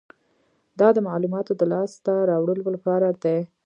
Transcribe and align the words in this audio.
دا 0.79 0.87
د 0.95 0.99
معلوماتو 1.07 1.51
د 1.57 1.61
لاسته 1.73 2.13
راوړلو 2.29 2.69
لپاره 2.75 3.07
دی. 3.23 3.39